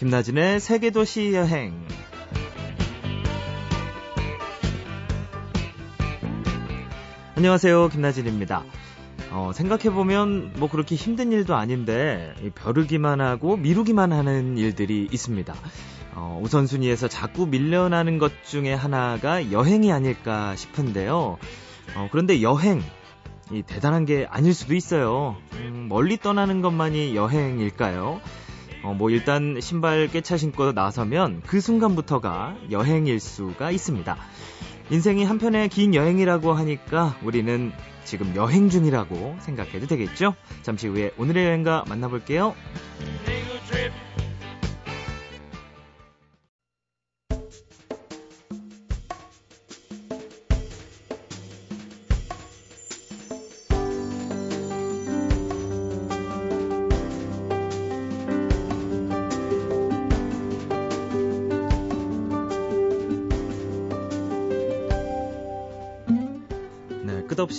김나진의 0.00 0.60
세계도시 0.60 1.34
여행. 1.34 1.74
안녕하세요. 7.36 7.90
김나진입니다. 7.90 8.64
어, 9.30 9.50
생각해보면 9.54 10.54
뭐 10.56 10.70
그렇게 10.70 10.94
힘든 10.94 11.32
일도 11.32 11.54
아닌데 11.54 12.32
벼르기만 12.54 13.20
하고 13.20 13.58
미루기만 13.58 14.14
하는 14.14 14.56
일들이 14.56 15.06
있습니다. 15.12 15.54
어, 16.14 16.40
우선순위에서 16.42 17.06
자꾸 17.08 17.46
밀려나는 17.46 18.16
것 18.16 18.42
중에 18.42 18.72
하나가 18.72 19.52
여행이 19.52 19.92
아닐까 19.92 20.56
싶은데요. 20.56 21.36
어, 21.96 22.08
그런데 22.10 22.40
여행, 22.40 22.80
이 23.52 23.62
대단한 23.66 24.06
게 24.06 24.26
아닐 24.30 24.54
수도 24.54 24.74
있어요. 24.74 25.36
음, 25.56 25.88
멀리 25.90 26.16
떠나는 26.16 26.62
것만이 26.62 27.14
여행일까요? 27.14 28.22
어, 28.82 28.94
뭐 28.94 29.10
일단 29.10 29.60
신발 29.60 30.08
깨차 30.08 30.36
신고 30.36 30.72
나서면 30.72 31.42
그 31.46 31.60
순간부터가 31.60 32.56
여행일 32.70 33.20
수가 33.20 33.70
있습니다. 33.70 34.16
인생이 34.90 35.24
한편의 35.24 35.68
긴 35.68 35.94
여행이라고 35.94 36.52
하니까 36.52 37.16
우리는 37.22 37.72
지금 38.04 38.34
여행 38.34 38.70
중이라고 38.70 39.36
생각해도 39.40 39.86
되겠죠? 39.86 40.34
잠시 40.62 40.88
후에 40.88 41.12
오늘의 41.16 41.44
여행가 41.44 41.84
만나볼게요. 41.88 42.54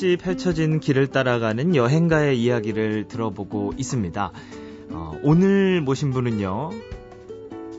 없이 0.02 0.18
펼쳐진 0.20 0.80
길을 0.80 1.10
따라가는 1.10 1.76
여행가의 1.76 2.42
이야기를 2.42 3.08
들어보고 3.08 3.74
있습니다. 3.78 4.32
어, 4.90 5.12
오늘 5.22 5.80
모신 5.80 6.10
분은요. 6.10 6.72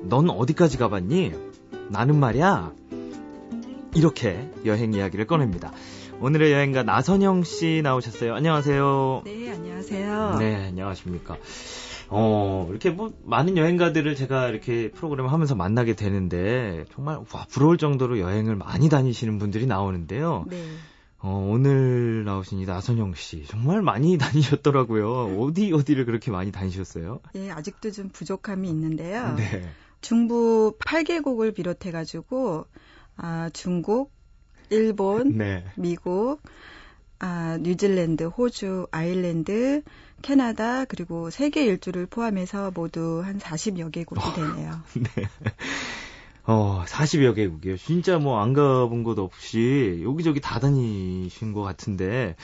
넌 0.05 0.31
어디까지 0.31 0.79
가봤니? 0.79 1.33
나는 1.89 2.20
말이야. 2.20 2.75
이렇게 3.97 4.48
여행 4.64 4.95
이야기를 4.95 5.27
꺼냅니다. 5.27 5.73
오늘의 6.20 6.53
여행가 6.53 6.84
나선영 6.84 7.42
씨 7.42 7.81
나오셨어요. 7.83 8.36
안녕하세요. 8.36 9.23
네, 9.25 9.51
안녕하세요. 9.51 10.36
네, 10.39 10.67
안녕하십니까. 10.69 11.39
어, 12.09 12.69
이렇게 12.70 12.91
뭐, 12.91 13.11
많은 13.25 13.57
여행가들을 13.57 14.14
제가 14.14 14.48
이렇게 14.48 14.92
프로그램을 14.92 15.33
하면서 15.33 15.57
만나게 15.57 15.97
되는데, 15.97 16.84
정말, 16.95 17.17
와, 17.17 17.47
부러울 17.51 17.79
정도로 17.79 18.20
여행을 18.20 18.55
많이 18.55 18.89
다니시는 18.89 19.41
분들이 19.41 19.67
나오는데요. 19.67 20.45
네. 20.48 20.62
어, 21.23 21.48
오늘 21.51 22.25
나오신 22.25 22.59
이 22.59 22.67
나선영 22.67 23.15
씨 23.15 23.47
정말 23.47 23.81
많이 23.81 24.19
다니셨더라고요. 24.19 25.39
어디 25.41 25.73
어디를 25.73 26.05
그렇게 26.05 26.31
많이 26.31 26.51
다니셨어요? 26.51 27.20
예, 27.37 27.51
아직도 27.51 27.92
좀 27.92 28.09
부족함이 28.09 28.69
있는데요. 28.69 29.37
네. 29.37 29.62
중부 30.01 30.77
8개국을 30.81 31.55
비롯해 31.55 31.92
가지고 31.92 32.67
아, 33.17 33.51
중국, 33.53 34.11
일본, 34.70 35.39
네. 35.39 35.64
미국, 35.77 36.41
아, 37.20 37.57
뉴질랜드, 37.61 38.25
호주, 38.25 38.89
아일랜드, 38.91 39.83
캐나다 40.23 40.84
그리고 40.86 41.31
세계 41.31 41.64
일주를 41.64 42.07
포함해서 42.07 42.73
모두 42.75 43.23
한 43.25 43.39
40여 43.39 43.92
개국이 43.92 44.20
되네요. 44.34 44.83
네. 44.95 45.29
어, 46.45 46.83
40여 46.86 47.35
개국이요. 47.35 47.77
진짜 47.77 48.19
뭐 48.19 48.41
안 48.41 48.53
가본 48.53 49.05
곳 49.05 49.19
없이 49.19 50.01
여기저기 50.05 50.41
다 50.41 50.58
다니신 50.58 51.53
것 51.53 51.63
같은데, 51.63 52.35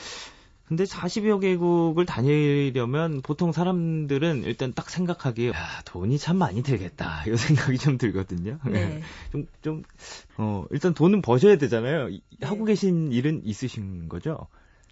근데 0.67 0.83
40여 0.83 1.41
개국을 1.41 2.05
다니려면 2.05 3.21
보통 3.23 3.51
사람들은 3.51 4.43
일단 4.43 4.71
딱 4.73 4.89
생각하기에, 4.89 5.49
야, 5.49 5.53
돈이 5.85 6.17
참 6.19 6.37
많이 6.37 6.61
들겠다. 6.61 7.23
이 7.27 7.35
생각이 7.35 7.77
좀 7.79 7.97
들거든요. 7.97 8.59
네. 8.65 9.01
좀, 9.31 9.47
좀, 9.63 9.83
어, 10.37 10.65
일단 10.69 10.93
돈은 10.93 11.21
버셔야 11.23 11.57
되잖아요. 11.57 12.09
네. 12.09 12.19
하고 12.43 12.65
계신 12.65 13.11
일은 13.11 13.41
있으신 13.43 14.09
거죠? 14.09 14.47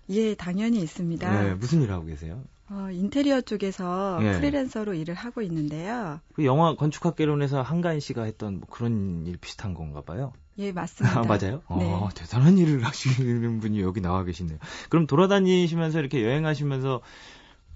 예, 0.09 0.33
당연히 0.35 0.79
있습니다. 0.81 1.43
네, 1.43 1.53
무슨 1.53 1.81
일 1.83 1.91
하고 1.91 2.05
계세요? 2.05 2.43
어, 2.69 2.89
인테리어 2.91 3.41
쪽에서 3.41 4.19
네. 4.21 4.33
프리랜서로 4.33 4.93
일을 4.93 5.13
하고 5.13 5.41
있는데요. 5.41 6.19
그 6.33 6.43
영화 6.45 6.75
건축학개론에서 6.75 7.61
한가인 7.61 7.99
씨가 7.99 8.23
했던 8.23 8.59
뭐 8.59 8.67
그런 8.69 9.25
일 9.25 9.37
비슷한 9.37 9.73
건가 9.73 10.01
봐요. 10.01 10.33
예, 10.57 10.71
맞습니다. 10.71 11.19
아, 11.19 11.23
맞아요? 11.23 11.61
네. 11.77 11.93
아, 11.93 12.09
대단한 12.13 12.57
일을 12.57 12.83
하시는 12.85 13.59
분이 13.59 13.79
여기 13.81 14.01
나와 14.01 14.23
계시네요. 14.23 14.57
그럼 14.89 15.07
돌아다니시면서 15.07 15.99
이렇게 15.99 16.23
여행하시면서 16.23 17.01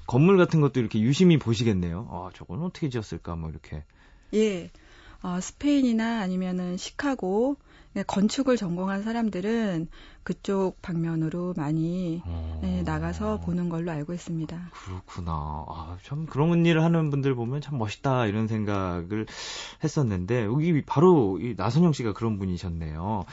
건물 0.07 0.37
같은 0.37 0.59
것도 0.59 0.79
이렇게 0.79 0.99
유심히 0.99 1.37
보시겠네요. 1.37 2.07
아, 2.11 2.29
저건 2.33 2.63
어떻게 2.63 2.89
지었을까, 2.89 3.35
뭐 3.35 3.49
이렇게. 3.49 3.83
예. 4.33 4.71
어, 5.23 5.39
스페인이나 5.39 6.19
아니면은 6.19 6.75
시카고 6.75 7.57
네, 7.59 7.70
건축을 8.07 8.57
전공한 8.57 9.03
사람들은 9.03 9.87
그쪽 10.23 10.81
방면으로 10.81 11.53
많이 11.57 12.21
어... 12.25 12.59
네, 12.61 12.83
나가서 12.83 13.41
보는 13.41 13.69
걸로 13.69 13.91
알고 13.91 14.13
있습니다. 14.13 14.69
그렇구나. 14.71 15.31
아, 15.33 15.97
참 16.03 16.25
그런 16.25 16.65
일을 16.65 16.83
하는 16.83 17.09
분들 17.09 17.35
보면 17.35 17.61
참 17.61 17.77
멋있다 17.77 18.27
이런 18.27 18.47
생각을 18.47 19.25
했었는데 19.83 20.45
여기 20.45 20.81
바로 20.85 21.37
이 21.39 21.55
나선영 21.57 21.93
씨가 21.93 22.13
그런 22.13 22.39
분이셨네요. 22.39 23.25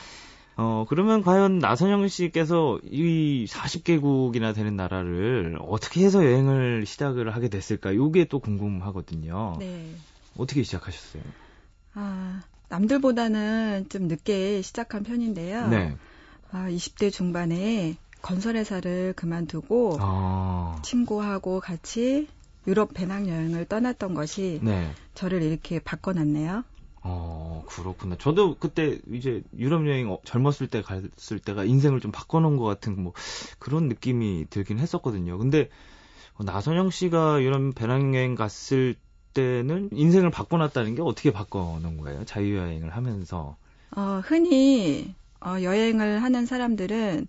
어, 0.60 0.84
그러면 0.88 1.22
과연 1.22 1.60
나선영 1.60 2.08
씨께서 2.08 2.80
이 2.82 3.46
40개국이나 3.48 4.52
되는 4.52 4.74
나라를 4.74 5.56
어떻게 5.60 6.04
해서 6.04 6.24
여행을 6.24 6.84
시작을 6.84 7.32
하게 7.32 7.48
됐을까? 7.48 7.94
요게 7.94 8.24
또 8.24 8.40
궁금하거든요. 8.40 9.54
네. 9.60 9.94
어떻게 10.36 10.64
시작하셨어요? 10.64 11.22
아, 11.94 12.42
남들보다는 12.68 13.86
좀 13.88 14.08
늦게 14.08 14.62
시작한 14.62 15.02
편인데요. 15.02 15.68
네. 15.68 15.96
아, 16.50 16.68
20대 16.68 17.10
중반에 17.10 17.96
건설회사를 18.22 19.14
그만두고 19.14 19.96
아, 20.00 20.80
친구하고 20.82 21.60
같이 21.60 22.28
유럽 22.66 22.92
배낭여행을 22.94 23.66
떠났던 23.66 24.14
것이 24.14 24.60
네. 24.62 24.92
저를 25.14 25.42
이렇게 25.42 25.78
바꿔놨네요. 25.78 26.64
어, 27.02 27.64
그렇구나. 27.68 28.16
저도 28.16 28.56
그때 28.58 28.98
이제 29.10 29.42
유럽 29.56 29.86
여행 29.86 30.10
어, 30.10 30.18
젊었을 30.24 30.66
때 30.66 30.82
갔을 30.82 31.38
때가 31.38 31.64
인생을 31.64 32.00
좀 32.00 32.12
바꿔놓은 32.12 32.56
것 32.56 32.64
같은 32.64 33.00
뭐 33.00 33.12
그런 33.58 33.88
느낌이 33.88 34.46
들긴 34.50 34.78
했었거든요. 34.78 35.38
근데 35.38 35.70
어, 36.34 36.44
나선영 36.44 36.90
씨가 36.90 37.42
유럽 37.42 37.74
배낭여행 37.74 38.34
갔을 38.34 38.96
때는 39.38 39.90
인생을 39.92 40.30
바꿔놨다는 40.30 40.96
게 40.96 41.02
어떻게 41.02 41.32
바꿔놓은 41.32 41.98
거예요? 41.98 42.24
자유여행을 42.24 42.90
하면서. 42.90 43.56
어, 43.92 44.20
흔히 44.24 45.14
어, 45.40 45.56
여행을 45.62 46.22
하는 46.22 46.44
사람들은 46.46 47.28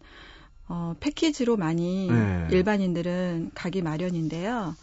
어, 0.68 0.96
패키지로 1.00 1.58
많이 1.58 2.10
네. 2.12 2.48
일반인들은 2.52 3.52
가기 3.54 3.82
마련인데요. 3.82 4.76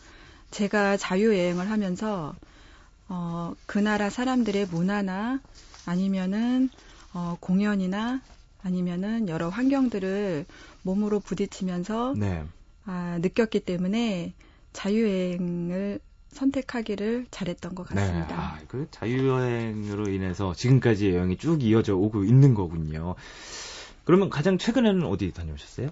제가 0.52 0.96
자유여행을 0.96 1.68
하면서 1.68 2.34
어, 3.08 3.54
그 3.66 3.78
나라 3.78 4.08
사람들의 4.08 4.66
문화나 4.66 5.40
아니면은 5.84 6.70
어, 7.12 7.36
공연이나 7.40 8.20
아니면은 8.62 9.28
여러 9.28 9.48
환경들을 9.48 10.46
몸으로 10.82 11.20
부딪히면서 11.20 12.14
네. 12.16 12.44
아, 12.84 13.18
느꼈기 13.20 13.60
때문에 13.60 14.32
자유여행을 14.72 16.00
선택하기를 16.36 17.26
잘했던 17.30 17.74
것 17.74 17.88
네. 17.88 17.96
같습니다. 17.96 18.36
아, 18.38 18.58
그 18.68 18.86
자유여행으로 18.92 20.08
인해서 20.08 20.54
지금까지 20.54 21.10
여행이 21.10 21.38
쭉 21.38 21.62
이어져 21.62 21.96
오고 21.96 22.24
있는 22.24 22.54
거군요. 22.54 23.16
그러면 24.04 24.30
가장 24.30 24.56
최근에는 24.58 25.04
어디 25.04 25.32
다녀오셨어요? 25.32 25.90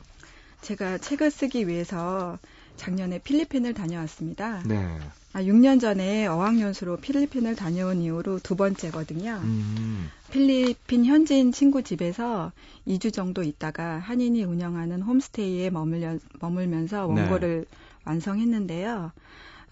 제가 0.60 0.98
책을 0.98 1.30
쓰기 1.30 1.66
위해서 1.66 2.38
작년에 2.76 3.18
필리핀을 3.18 3.74
다녀왔습니다. 3.74 4.62
네. 4.66 4.98
아, 5.32 5.42
6년 5.42 5.80
전에 5.80 6.26
어학연수로 6.26 6.98
필리핀을 6.98 7.56
다녀온 7.56 8.00
이후로 8.00 8.38
두 8.38 8.54
번째거든요. 8.54 9.40
음. 9.42 10.08
필리핀 10.30 11.04
현지인 11.04 11.52
친구 11.52 11.82
집에서 11.82 12.52
2주 12.86 13.12
정도 13.12 13.42
있다가 13.42 13.98
한인이 13.98 14.44
운영하는 14.44 15.02
홈스테이에 15.02 15.70
머물려, 15.70 16.18
머물면서 16.40 17.08
네. 17.08 17.22
원고를 17.22 17.66
완성했는데요. 18.04 19.12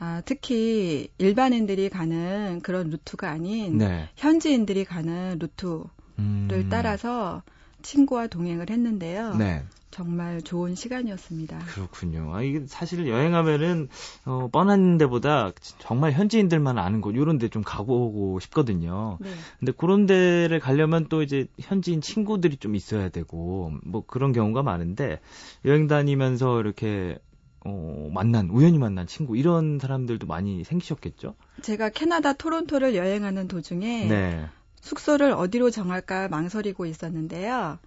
아, 0.04 0.20
특히 0.24 1.06
일반인들이 1.18 1.88
가는 1.88 2.58
그런 2.64 2.90
루트가 2.90 3.30
아닌 3.30 3.78
네. 3.78 4.08
현지인들이 4.16 4.84
가는 4.84 5.38
루트를 5.38 5.84
음. 6.18 6.66
따라서 6.68 7.44
친구와 7.82 8.26
동행을 8.26 8.68
했는데요. 8.68 9.36
네. 9.36 9.62
정말 9.92 10.42
좋은 10.42 10.74
시간이었습니다. 10.74 11.56
그렇군요. 11.72 12.34
아, 12.34 12.42
이게 12.42 12.64
사실 12.66 13.06
여행하면은, 13.06 13.88
어, 14.24 14.48
뻔한 14.50 14.98
데보다 14.98 15.52
정말 15.78 16.10
현지인들만 16.12 16.78
아는 16.78 17.00
곳, 17.00 17.14
요런 17.14 17.38
데 17.38 17.48
좀 17.48 17.62
가보고 17.62 18.40
싶거든요. 18.40 19.18
네. 19.20 19.28
근데 19.60 19.70
그런 19.70 20.06
데를 20.06 20.58
가려면 20.58 21.06
또 21.10 21.22
이제 21.22 21.46
현지인 21.60 22.00
친구들이 22.00 22.56
좀 22.56 22.74
있어야 22.74 23.08
되고, 23.08 23.70
뭐 23.84 24.02
그런 24.04 24.32
경우가 24.32 24.64
많은데, 24.64 25.20
여행 25.64 25.86
다니면서 25.86 26.58
이렇게, 26.58 27.18
어, 27.64 28.08
만난, 28.12 28.48
우연히 28.50 28.78
만난 28.78 29.06
친구, 29.06 29.36
이런 29.36 29.78
사람들도 29.78 30.26
많이 30.26 30.64
생기셨겠죠? 30.64 31.34
제가 31.62 31.90
캐나다 31.90 32.32
토론토를 32.32 32.94
여행하는 32.94 33.48
도중에, 33.48 34.08
네. 34.08 34.48
숙소를 34.80 35.32
어디로 35.32 35.70
정할까 35.70 36.28
망설이고 36.28 36.86
있었는데요. 36.86 37.78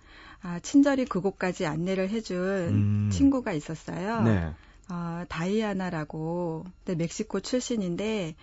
아, 0.42 0.60
친절히 0.60 1.06
그곳까지 1.06 1.66
안내를 1.66 2.10
해준 2.10 2.38
음. 2.38 3.10
친구가 3.12 3.52
있었어요. 3.54 4.22
네. 4.24 4.54
어, 4.90 5.24
다이아나라고 5.28 6.66
네, 6.86 6.96
멕시코 6.96 7.40
출신인데 7.40 8.36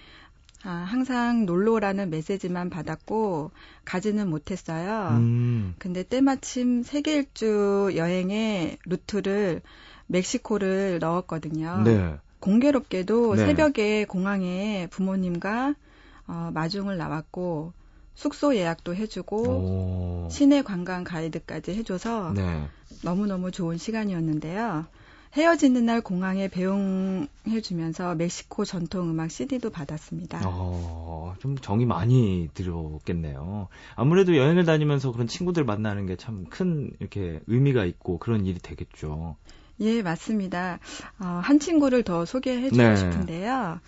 아, 0.64 0.70
항상 0.70 1.46
놀러라는 1.46 2.10
메시지만 2.10 2.70
받았고 2.70 3.50
가지는 3.84 4.28
못했어요. 4.28 5.16
음. 5.18 5.74
근데 5.78 6.02
때마침 6.02 6.82
세계 6.82 7.16
일주 7.16 7.92
여행의 7.96 8.78
루트를 8.84 9.62
멕시코를 10.06 10.98
넣었거든요. 11.00 11.82
네. 11.84 12.16
공교롭게도 12.40 13.36
네. 13.36 13.46
새벽에 13.46 14.04
공항에 14.04 14.88
부모님과 14.90 15.74
어, 16.26 16.50
마중을 16.52 16.96
나왔고 16.96 17.72
숙소 18.14 18.54
예약도 18.56 18.94
해주고 18.94 19.42
오. 19.48 20.28
시내 20.30 20.62
관광 20.62 21.04
가이드까지 21.04 21.72
해줘서 21.72 22.32
네. 22.34 22.68
너무너무 23.02 23.50
좋은 23.50 23.78
시간이었는데요. 23.78 24.86
헤어지는 25.34 25.86
날 25.86 26.02
공항에 26.02 26.48
배웅해주면서 26.48 28.14
멕시코 28.16 28.64
전통 28.66 29.08
음악 29.10 29.30
CD도 29.30 29.70
받았습니다. 29.70 30.42
어, 30.44 31.34
좀 31.40 31.56
정이 31.56 31.86
많이 31.86 32.50
들었겠네요. 32.52 33.68
아무래도 33.96 34.36
여행을 34.36 34.64
다니면서 34.66 35.10
그런 35.12 35.26
친구들 35.28 35.64
만나는 35.64 36.06
게 36.06 36.16
참 36.16 36.44
큰 36.50 36.90
이렇게 37.00 37.40
의미가 37.46 37.84
있고 37.86 38.18
그런 38.18 38.44
일이 38.46 38.58
되겠죠. 38.58 39.36
예, 39.82 40.02
맞습니다. 40.02 40.78
어, 41.20 41.40
한 41.42 41.58
친구를 41.58 42.02
더 42.02 42.24
소개해주고 42.24 42.76
네. 42.82 42.96
싶은데요. 42.96 43.80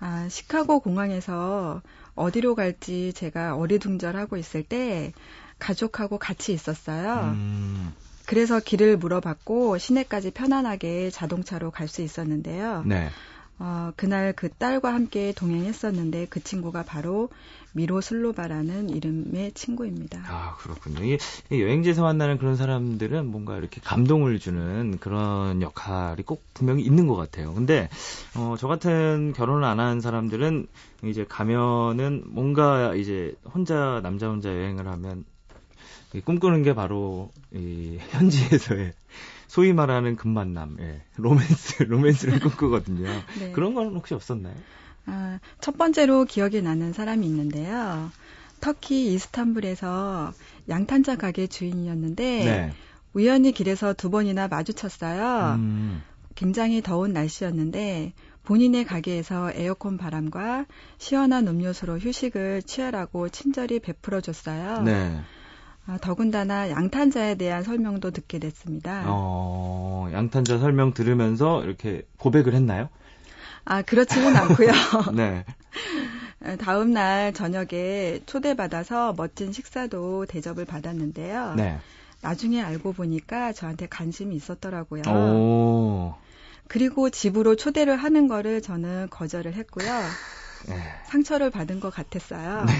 아, 0.00 0.28
시카고 0.28 0.80
공항에서 0.80 1.80
어디로 2.14 2.54
갈지 2.54 3.12
제가 3.14 3.54
어리둥절하고 3.56 4.36
있을 4.36 4.62
때 4.62 5.12
가족하고 5.58 6.18
같이 6.18 6.52
있었어요. 6.52 7.32
음. 7.34 7.92
그래서 8.26 8.60
길을 8.60 8.96
물어봤고 8.96 9.78
시내까지 9.78 10.30
편안하게 10.30 11.10
자동차로 11.10 11.70
갈 11.70 11.88
수 11.88 12.02
있었는데요. 12.02 12.82
네. 12.86 13.10
어, 13.58 13.92
그날 13.96 14.32
그 14.32 14.48
딸과 14.48 14.92
함께 14.92 15.32
동행했었는데 15.36 16.26
그 16.30 16.42
친구가 16.42 16.82
바로 16.84 17.28
미로슬로바라는 17.74 18.90
이름의 18.90 19.52
친구입니다. 19.52 20.20
아, 20.26 20.56
그렇군요. 20.56 21.16
여행지에서 21.50 22.02
만나는 22.02 22.38
그런 22.38 22.56
사람들은 22.56 23.26
뭔가 23.26 23.56
이렇게 23.56 23.80
감동을 23.82 24.38
주는 24.38 24.98
그런 24.98 25.62
역할이 25.62 26.22
꼭 26.22 26.44
분명히 26.54 26.82
있는 26.82 27.06
것 27.06 27.16
같아요. 27.16 27.54
근데, 27.54 27.88
어, 28.36 28.56
저 28.58 28.68
같은 28.68 29.32
결혼을 29.34 29.64
안 29.64 29.80
한 29.80 30.00
사람들은 30.00 30.66
이제 31.04 31.24
가면은 31.28 32.22
뭔가 32.26 32.94
이제 32.94 33.34
혼자, 33.54 34.00
남자 34.02 34.28
혼자 34.28 34.48
여행을 34.50 34.86
하면 34.86 35.24
꿈꾸는 36.24 36.62
게 36.62 36.74
바로 36.74 37.30
이 37.52 37.98
현지에서의 38.10 38.92
소위 39.52 39.74
말하는 39.74 40.16
금만남, 40.16 40.78
예, 40.80 41.02
로맨스, 41.16 41.82
로맨스를 41.84 42.40
꿈꾸거든요. 42.40 43.04
네. 43.38 43.52
그런 43.52 43.74
건 43.74 43.94
혹시 43.94 44.14
없었나요? 44.14 44.54
아, 45.04 45.40
첫 45.60 45.76
번째로 45.76 46.24
기억에 46.24 46.62
나는 46.62 46.94
사람이 46.94 47.26
있는데요. 47.26 48.10
터키 48.62 49.12
이스탄불에서 49.12 50.32
양탄자 50.70 51.16
가게 51.16 51.46
주인이었는데 51.48 52.24
네. 52.24 52.72
우연히 53.12 53.52
길에서 53.52 53.92
두 53.92 54.08
번이나 54.08 54.48
마주쳤어요. 54.48 55.56
음. 55.56 56.02
굉장히 56.34 56.80
더운 56.80 57.12
날씨였는데 57.12 58.14
본인의 58.44 58.86
가게에서 58.86 59.52
에어컨 59.52 59.98
바람과 59.98 60.64
시원한 60.96 61.46
음료수로 61.46 61.98
휴식을 61.98 62.62
취하라고 62.62 63.28
친절히 63.28 63.80
베풀어 63.80 64.22
줬어요. 64.22 64.80
네. 64.80 65.20
아, 65.86 65.98
더군다나 66.00 66.70
양탄자에 66.70 67.34
대한 67.34 67.62
설명도 67.62 68.12
듣게 68.12 68.38
됐습니다. 68.38 69.02
어, 69.06 70.08
양탄자 70.12 70.58
설명 70.58 70.94
들으면서 70.94 71.64
이렇게 71.64 72.06
고백을 72.18 72.54
했나요? 72.54 72.88
아, 73.64 73.82
그렇지는 73.82 74.36
않고요. 74.36 74.70
네. 75.14 75.44
다음 76.58 76.92
날 76.92 77.32
저녁에 77.32 78.20
초대받아서 78.26 79.14
멋진 79.16 79.52
식사도 79.52 80.26
대접을 80.26 80.64
받았는데요. 80.64 81.54
네. 81.56 81.78
나중에 82.20 82.62
알고 82.62 82.92
보니까 82.92 83.52
저한테 83.52 83.86
관심이 83.86 84.34
있었더라고요. 84.36 85.02
오. 85.08 86.14
그리고 86.68 87.10
집으로 87.10 87.56
초대를 87.56 87.96
하는 87.96 88.28
거를 88.28 88.62
저는 88.62 89.08
거절을 89.10 89.54
했고요. 89.54 89.86
네. 90.68 90.76
상처를 91.06 91.50
받은 91.50 91.80
것 91.80 91.90
같았어요. 91.92 92.64
네. 92.64 92.72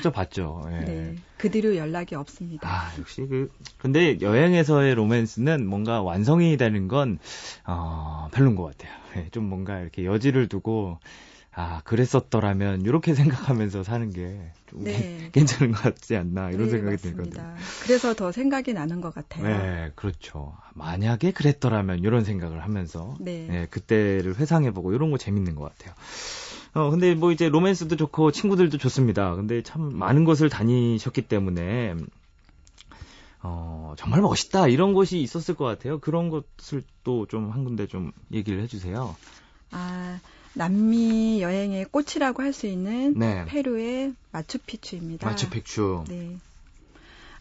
받죠. 0.00 0.62
예. 0.70 0.84
네. 0.86 1.16
그 1.36 1.50
뒤로 1.50 1.76
연락이 1.76 2.14
없습니다. 2.14 2.68
아, 2.68 2.92
역시 2.98 3.26
그, 3.28 3.50
근데 3.78 4.20
여행에서의 4.20 4.94
로맨스는 4.94 5.66
뭔가 5.66 6.02
완성이 6.02 6.56
되는 6.56 6.88
건, 6.88 7.18
어, 7.66 8.28
별론 8.32 8.54
것 8.54 8.64
같아요. 8.64 8.92
예, 9.16 9.28
좀 9.30 9.44
뭔가 9.48 9.80
이렇게 9.80 10.04
여지를 10.04 10.48
두고, 10.48 10.98
아, 11.54 11.80
그랬었더라면, 11.84 12.82
이렇게 12.82 13.12
생각하면서 13.60 13.82
사는 13.82 14.10
게, 14.12 14.52
좀 14.70 14.84
네. 14.84 15.06
괜찮은 15.32 15.72
것 15.72 15.82
같지 15.82 16.16
않나, 16.16 16.50
이런 16.50 16.66
네, 16.66 16.70
생각이 16.70 16.96
들거든요. 16.98 17.44
그래서 17.80 18.14
더 18.14 18.30
생각이 18.32 18.72
나는 18.72 19.00
것 19.00 19.12
같아요. 19.14 19.44
네, 19.44 19.90
그렇죠. 19.96 20.54
만약에 20.74 21.32
그랬더라면, 21.32 21.98
이런 21.98 22.24
생각을 22.24 22.62
하면서, 22.62 23.16
네. 23.20 23.46
네 23.48 23.66
그때를 23.66 24.36
회상해보고, 24.36 24.94
이런 24.94 25.10
거 25.10 25.18
재밌는 25.18 25.56
것 25.56 25.64
같아요. 25.76 25.94
어, 26.74 26.90
근데 26.90 27.14
뭐 27.14 27.32
이제 27.32 27.48
로맨스도 27.48 27.96
좋고 27.96 28.32
친구들도 28.32 28.78
좋습니다. 28.78 29.34
근데 29.36 29.62
참 29.62 29.92
많은 29.96 30.24
곳을 30.24 30.48
다니셨기 30.48 31.22
때문에, 31.22 31.94
어, 33.42 33.94
정말 33.98 34.20
멋있다. 34.22 34.68
이런 34.68 34.94
곳이 34.94 35.20
있었을 35.20 35.54
것 35.54 35.64
같아요. 35.64 35.98
그런 36.00 36.30
것을 36.30 36.82
또 37.04 37.26
좀 37.26 37.50
한 37.50 37.64
군데 37.64 37.86
좀 37.86 38.12
얘기를 38.32 38.62
해주세요. 38.62 39.16
아, 39.72 40.18
남미 40.54 41.42
여행의 41.42 41.86
꽃이라고 41.86 42.42
할 42.42 42.52
수 42.52 42.66
있는 42.66 43.14
네. 43.18 43.44
페루의 43.46 44.14
마추픽추입니다. 44.32 45.28
마추픽추. 45.28 46.04
네. 46.08 46.36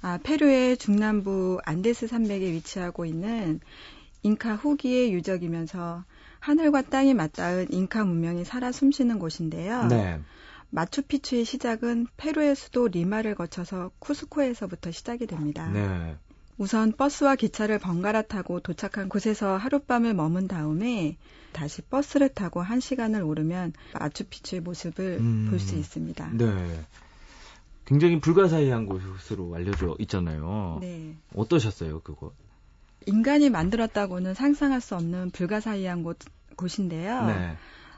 아, 0.01 0.17
페루의 0.23 0.77
중남부 0.77 1.59
안데스 1.63 2.07
산맥에 2.07 2.51
위치하고 2.51 3.05
있는 3.05 3.59
잉카 4.23 4.55
후기의 4.55 5.13
유적이면서 5.13 6.03
하늘과 6.41 6.81
땅이 6.81 7.13
맞닿은 7.13 7.71
잉카 7.71 8.03
문명이 8.03 8.43
살아 8.43 8.71
숨쉬는 8.71 9.19
곳인데요. 9.19 9.86
네. 9.86 10.19
마추픽추의 10.71 11.45
시작은 11.45 12.07
페루의 12.17 12.55
수도 12.55 12.88
리마를 12.88 13.36
거쳐서 13.36 13.91
쿠스코에서부터 14.00 14.91
시작이 14.91 15.27
됩니다. 15.27 15.69
네. 15.69 16.17
우선 16.57 16.91
버스와 16.91 17.36
기차를 17.36 17.79
번갈아 17.79 18.24
타고 18.24 18.60
도착한 18.60 19.07
곳에서 19.07 19.55
하룻밤을 19.57 20.13
머문 20.13 20.48
다음에 20.48 21.17
다시 21.53 21.81
버스를 21.81 22.29
타고 22.29 22.62
한 22.62 22.79
시간을 22.79 23.21
오르면 23.24 23.74
마추픽추의 23.93 24.62
모습을 24.62 25.17
음, 25.19 25.48
볼수 25.50 25.75
있습니다. 25.75 26.31
네. 26.33 26.86
굉장히 27.86 28.19
불가사의한 28.19 28.86
곳으로 28.86 29.53
알려져 29.53 29.95
있잖아요. 30.00 30.77
네. 30.81 31.15
어떠셨어요, 31.36 32.01
그곳? 32.01 32.33
인간이 33.05 33.50
만들었다고는 33.50 34.34
상상할 34.34 34.81
수 34.81 34.96
없는 34.96 35.31
불가사의한 35.31 36.03
곳, 36.03 36.20
곳인데요. 36.55 37.25
네. 37.25 37.58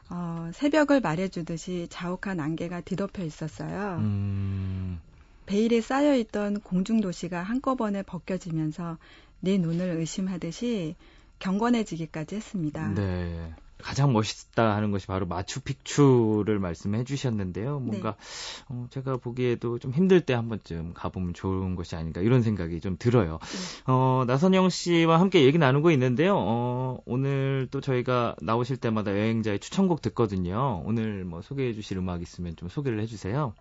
어, 0.10 0.52
새벽을 0.54 1.02
말해주듯이 1.02 1.88
자욱한 1.90 2.40
안개가 2.40 2.82
뒤덮여 2.82 3.24
있었어요. 3.24 3.98
음... 4.00 5.00
베일에 5.46 5.82
쌓여있던 5.82 6.62
공중도시가 6.62 7.44
한꺼번에 7.44 8.02
벗겨지면서 8.04 8.98
내 9.40 9.58
눈을 9.58 9.98
의심하듯이 9.98 10.96
경건해지기까지 11.40 12.36
했습니다. 12.36 12.94
네. 12.94 13.54
가장 13.84 14.14
멋있다 14.14 14.76
하는 14.76 14.92
것이 14.92 15.08
바로 15.08 15.26
마추픽추를 15.28 16.58
말씀해 16.60 17.04
주셨는데요. 17.04 17.80
뭔가 17.80 18.12
네. 18.12 18.64
어, 18.70 18.88
제가 18.90 19.18
보기에도 19.18 19.78
좀 19.80 19.92
힘들 19.92 20.22
때 20.22 20.34
한 20.34 20.50
번쯤 20.50 20.94
가보면 20.94 21.34
좋은 21.34 21.76
것이 21.76 21.96
아닌가 21.96 22.22
이런 22.22 22.42
생각이 22.42 22.80
좀 22.80 22.96
들어요. 22.98 23.40
네. 23.42 23.84
어, 23.88 24.24
나선영 24.26 24.70
씨와 24.70 25.20
함께 25.20 25.44
얘기 25.44 25.58
나누고 25.58 25.92
있는데요. 25.92 26.36
어, 26.38 27.00
오늘 27.06 27.68
또 27.72 27.82
저희가 27.82 28.36
나오실 28.42 28.78
때마다 28.78 29.12
여행자의 29.12 29.60
추천곡 29.60 30.02
듣거든요. 30.02 30.82
오늘 30.86 31.24
뭐 31.26 31.42
소개해 31.42 31.74
주실 31.74 31.98
음악 31.98 32.22
있으면 32.22 32.56
좀 32.56 32.70
소개를 32.70 33.00
해 33.00 33.06
주세요. 33.06 33.54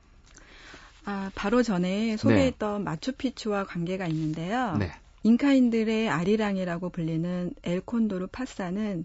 아, 1.04 1.30
바로 1.34 1.62
전에 1.62 2.16
소개했던 2.16 2.78
네. 2.78 2.84
마추픽추와 2.84 3.64
관계가 3.64 4.06
있는데요. 4.06 4.76
네. 4.78 4.92
잉카인들의 5.24 6.08
아리랑이라고 6.08 6.90
불리는 6.90 7.54
엘콘도르 7.62 8.28
파사는 8.28 9.04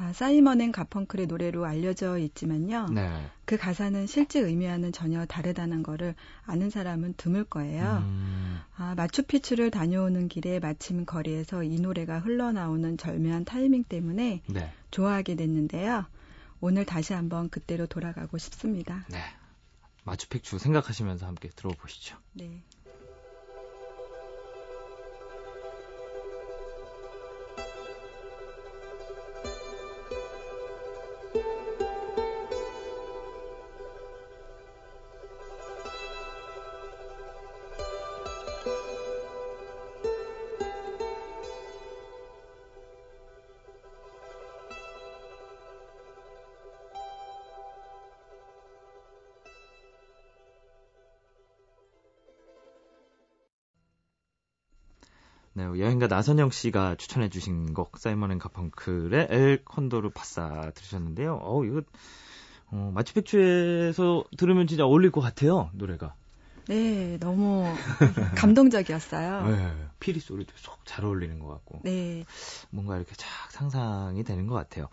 아, 0.00 0.12
사이먼 0.12 0.60
앤 0.60 0.70
가펑클의 0.70 1.26
노래로 1.26 1.64
알려져 1.66 2.18
있지만요. 2.18 2.88
네. 2.90 3.26
그 3.44 3.56
가사는 3.56 4.06
실제 4.06 4.38
의미와는 4.38 4.92
전혀 4.92 5.26
다르다는 5.26 5.82
거를 5.82 6.14
아는 6.46 6.70
사람은 6.70 7.14
드물 7.16 7.42
거예요. 7.44 8.04
음. 8.06 8.60
아, 8.76 8.94
마추픽추를 8.94 9.72
다녀오는 9.72 10.28
길에 10.28 10.60
마침 10.60 11.04
거리에서 11.04 11.64
이 11.64 11.80
노래가 11.80 12.20
흘러나오는 12.20 12.96
절묘한 12.96 13.44
타이밍 13.44 13.82
때문에 13.82 14.42
네. 14.46 14.72
좋아하게 14.92 15.34
됐는데요. 15.34 16.06
오늘 16.60 16.84
다시 16.84 17.12
한번 17.12 17.48
그때로 17.48 17.86
돌아가고 17.86 18.38
싶습니다. 18.38 19.04
네. 19.08 19.18
마추픽추 20.04 20.58
생각하시면서 20.58 21.26
함께 21.26 21.48
들어보시죠. 21.48 22.16
네. 22.34 22.62
네, 56.08 56.14
여행가 56.14 56.16
나선영 56.16 56.50
씨가 56.50 56.94
추천해 56.96 57.28
주신 57.28 57.74
곡 57.74 57.98
사이먼 57.98 58.32
앤 58.32 58.38
가펑클의 58.38 59.28
엘 59.30 59.64
컨도르 59.64 60.10
파사 60.10 60.72
들으셨는데요. 60.74 61.38
어 61.42 61.64
이거 61.64 61.82
어, 62.70 62.90
마추픽추에서 62.94 64.24
들으면 64.36 64.66
진짜 64.66 64.86
어울릴 64.86 65.10
것 65.10 65.20
같아요 65.20 65.70
노래가. 65.74 66.14
네, 66.66 67.18
너무 67.18 67.64
감동적이었어요. 68.36 69.46
네, 69.48 69.74
피리 70.00 70.20
소리도 70.20 70.52
쏙 70.56 70.78
잘 70.88 71.04
어울리는 71.04 71.38
것 71.38 71.48
같고. 71.48 71.80
네. 71.84 72.24
뭔가 72.70 72.96
이렇게 72.96 73.14
착 73.14 73.28
상상이 73.52 74.24
되는 74.24 74.46
것 74.46 74.54
같아요. 74.54 74.88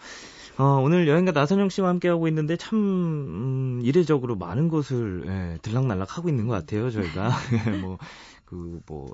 어, 0.57 0.81
오늘 0.83 1.07
여행가 1.07 1.31
나선영 1.31 1.69
씨와 1.69 1.89
함께하고 1.89 2.27
있는데 2.27 2.57
참, 2.57 2.77
음, 2.77 3.79
이례적으로 3.81 4.35
많은 4.35 4.67
곳을, 4.67 5.23
예, 5.25 5.57
들락날락 5.61 6.17
하고 6.17 6.27
있는 6.27 6.47
것 6.47 6.53
같아요, 6.53 6.91
저희가. 6.91 7.29
뭐, 7.81 7.97
그, 8.43 8.81
뭐, 8.87 9.07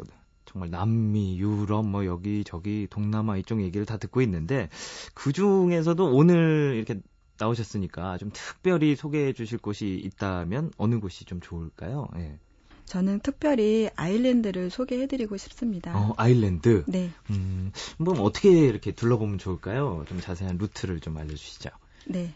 정말 0.51 0.69
남미, 0.69 1.39
유럽, 1.39 1.85
뭐 1.85 2.05
여기 2.05 2.43
저기 2.43 2.87
동남아 2.89 3.37
이쪽 3.37 3.61
얘기를 3.61 3.85
다 3.85 3.97
듣고 3.97 4.21
있는데 4.21 4.69
그 5.13 5.31
중에서도 5.31 6.13
오늘 6.13 6.73
이렇게 6.75 7.01
나오셨으니까 7.39 8.17
좀 8.17 8.31
특별히 8.33 8.95
소개해 8.95 9.33
주실 9.33 9.57
곳이 9.57 9.99
있다면 10.03 10.71
어느 10.77 10.99
곳이 10.99 11.25
좀 11.25 11.39
좋을까요? 11.41 12.07
예. 12.17 12.37
저는 12.85 13.21
특별히 13.21 13.89
아일랜드를 13.95 14.69
소개해 14.69 15.07
드리고 15.07 15.37
싶습니다. 15.37 15.97
어, 15.97 16.13
아일랜드? 16.17 16.83
네. 16.87 17.09
음, 17.29 17.71
뭐 17.97 18.13
어떻게 18.21 18.49
이렇게 18.49 18.91
둘러보면 18.91 19.37
좋을까요? 19.37 20.03
좀 20.09 20.19
자세한 20.19 20.57
루트를 20.57 20.99
좀 20.99 21.17
알려주시죠. 21.17 21.69
네. 22.07 22.33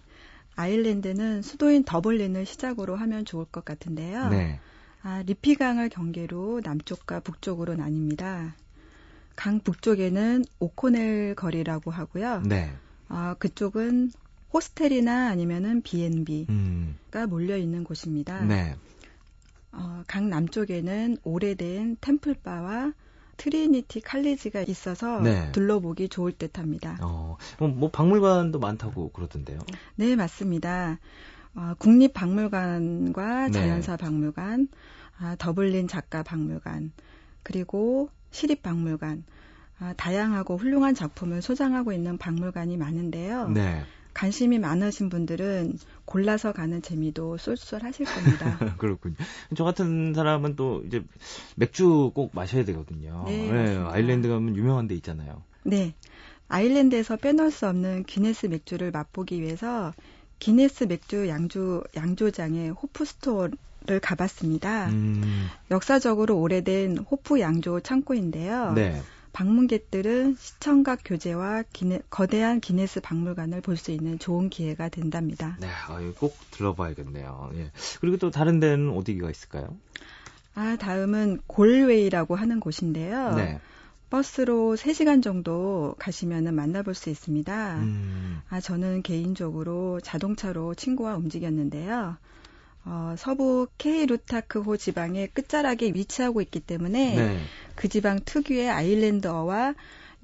아일랜드는 0.55 1.41
수도인 1.41 1.84
더블린을 1.84 2.45
시작으로 2.45 2.95
하면 2.95 3.25
좋을 3.25 3.45
것 3.45 3.65
같은데요. 3.65 4.29
네. 4.29 4.62
아, 5.05 5.21
리피강을 5.21 5.89
경계로 5.89 6.62
남쪽과 6.63 7.19
북쪽으로 7.19 7.75
나뉩니다. 7.75 8.53
강 9.35 9.59
북쪽에는 9.59 10.43
오코넬 10.57 11.35
거리라고 11.35 11.91
하고요. 11.91 12.41
네. 12.41 12.74
아, 13.07 13.35
그쪽은 13.38 14.12
호스텔이나 14.51 15.29
아니면은 15.29 15.83
B&B가 15.83 16.51
음. 16.51 16.97
몰려 17.29 17.55
있는 17.55 17.83
곳입니다. 17.83 18.43
네. 18.45 18.75
어, 19.71 20.01
강 20.07 20.29
남쪽에는 20.31 21.17
오래된 21.24 21.97
템플바와 22.01 22.93
트리니티 23.38 24.01
칼리지가 24.01 24.62
있어서 24.62 25.21
네. 25.21 25.51
둘러보기 25.51 26.09
좋을 26.09 26.31
듯합니다. 26.31 26.97
어, 27.01 27.38
뭐 27.59 27.91
박물관도 27.91 28.57
많다고 28.57 29.12
그러던데요. 29.12 29.59
네, 29.97 30.15
맞습니다. 30.15 30.97
어, 31.55 31.74
국립박물관과 31.77 33.47
네. 33.47 33.51
자연사 33.51 33.97
박물관, 33.97 34.67
아, 35.19 35.36
더블린 35.38 35.88
작가 35.88 36.24
박물관, 36.24 36.91
그리고 37.43 38.10
시립 38.31 38.63
박물관, 38.63 39.24
아, 39.79 39.93
다양하고 39.98 40.57
훌륭한 40.57 40.95
작품을 40.95 41.41
소장하고 41.41 41.93
있는 41.93 42.17
박물관이 42.17 42.77
많은데요. 42.77 43.50
네. 43.50 43.84
관심이 44.15 44.60
많으신 44.60 45.10
분들은 45.10 45.77
골라서 46.05 46.53
가는 46.53 46.81
재미도 46.81 47.36
쏠쏠하실 47.38 48.05
겁니다. 48.05 48.57
그렇군요. 48.79 49.15
저 49.55 49.65
같은 49.65 50.13
사람은 50.13 50.55
또 50.55 50.81
이제 50.88 51.03
맥주 51.55 52.12
꼭 52.15 52.31
마셔야 52.34 52.63
되거든요. 52.63 53.25
네, 53.27 53.51
네 53.51 53.77
아일랜드 53.77 54.29
가면 54.29 54.55
유명한 54.55 54.88
데 54.88 54.95
있잖아요. 54.95 55.43
네. 55.63 55.93
아일랜드에서 56.48 57.17
빼놓을 57.17 57.51
수 57.51 57.67
없는 57.67 58.03
기네스 58.03 58.45
맥주를 58.45 58.91
맛보기 58.91 59.41
위해서 59.41 59.93
기네스 60.39 60.86
맥주 60.86 61.27
양조 61.27 61.84
양조장의 61.95 62.69
호프스토어 62.69 63.50
를 63.88 64.00
가봤습니다. 64.00 64.88
음. 64.88 65.48
역사적으로 65.70 66.39
오래된 66.39 66.98
호프 66.98 67.39
양조 67.39 67.82
창고인데요. 67.82 68.74
네. 68.74 69.00
방문객들은 69.32 70.38
시청각 70.39 71.01
교재와 71.04 71.63
기네, 71.74 72.00
거대한 72.10 72.62
기네스 72.62 73.01
박물관을 73.01 73.62
볼 73.62 73.77
수 73.77 73.92
있는 73.92 74.18
좋은 74.18 74.50
기회가 74.50 74.89
된답니다. 74.89 75.58
네, 75.60 75.68
꼭 76.18 76.36
들러봐야겠네요. 76.51 77.51
예. 77.56 77.72
그리고 78.00 78.18
또 78.18 78.32
다른 78.32 78.60
데는 78.60 78.89
어디가 78.92 79.30
있을까요? 79.30 79.68
아, 80.56 80.77
다음은 80.77 81.42
골웨이라고 81.48 82.36
하는 82.36 82.60
곳인데요. 82.62 83.36
네. 83.36 83.60
버스로 84.10 84.77
3시간 84.77 85.22
정도 85.22 85.96
가시면 86.00 86.56
만나볼 86.56 86.96
수 86.96 87.10
있습니다. 87.10 87.75
음. 87.82 88.42
아, 88.50 88.62
저는 88.62 89.01
개인적으로 89.01 90.00
자동차로 90.01 90.75
친구와 90.75 91.18
움직였는데요. 91.18 92.15
어, 92.86 93.15
서부 93.18 93.68
케이루타크호 93.77 94.77
지방의 94.77 95.30
끝자락에 95.30 95.92
위치하고 95.94 96.42
있기 96.42 96.60
때문에 96.60 97.15
네. 97.15 97.39
그 97.75 97.88
지방 97.89 98.20
특유의 98.24 98.70
아일랜드어와 98.70 99.74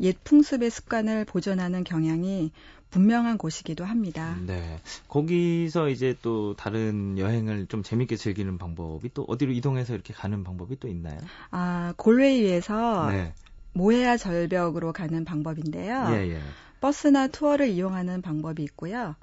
옛 0.02 0.16
풍습의 0.24 0.70
습관을 0.70 1.26
보존하는 1.26 1.84
경향이 1.84 2.52
분명한 2.92 3.38
곳이기도 3.38 3.86
합니다. 3.86 4.38
네. 4.46 4.80
거기서 5.08 5.90
이제 5.90 6.16
또 6.22 6.56
다른 6.56 7.18
여행을 7.18 7.68
좀 7.68 7.84
재밌게 7.84 8.18
즐기는 8.18 8.58
방법이 8.58 9.14
또 9.14 9.24
어디로 9.28 9.54
이동해서 9.54 9.94
이렇게 9.94 10.14
가는 10.14 10.44
방법이 10.44 10.80
또 10.80 10.88
있나요? 10.88 11.18
아, 11.52 11.94
골웨이에서 11.98 13.10
네. 13.12 13.34
모해아 13.74 14.18
절벽으로 14.18 14.92
가는 14.92 15.24
방법인데요. 15.24 16.10
예, 16.12 16.34
예. 16.34 16.42
버스나 16.82 17.28
투어를 17.28 17.70
이용하는 17.70 18.22
방법이 18.22 18.62
있고요. 18.64 19.16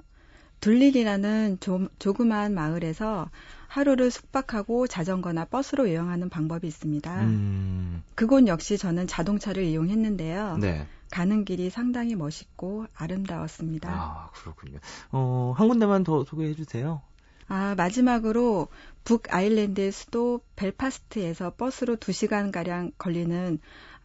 둘릭이라는 0.59 1.57
조, 1.59 1.87
조그마한 1.99 2.53
마을에서 2.53 3.29
하루를 3.67 4.09
숙박하고 4.11 4.87
자전거나 4.87 5.45
버스로 5.45 5.89
여행하는 5.89 6.29
방법이 6.29 6.67
있습니다. 6.67 7.21
음. 7.21 8.03
그곳 8.15 8.47
역시 8.47 8.77
저는 8.77 9.07
자동차를 9.07 9.63
이용했는데요. 9.63 10.57
네. 10.57 10.87
가는 11.11 11.45
길이 11.45 11.69
상당히 11.69 12.15
멋있고 12.15 12.85
아름다웠습니다. 12.95 13.89
아, 13.91 14.29
그렇군요. 14.33 14.79
어, 15.11 15.53
한 15.55 15.67
군데만 15.67 16.03
더 16.03 16.23
소개해 16.23 16.53
주세요. 16.55 17.01
아, 17.47 17.73
마지막으로 17.75 18.67
북 19.03 19.33
아일랜드의 19.33 19.91
수도 19.91 20.41
벨파스트에서 20.55 21.53
버스로 21.57 21.95
2시간가량 21.95 22.93
걸리는 22.97 23.59